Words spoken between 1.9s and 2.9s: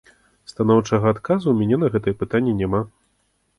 гэтае пытанне няма.